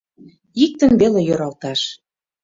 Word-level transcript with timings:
Иктым 0.63 0.91
веле 1.01 1.21
йӧралташ. 1.27 1.81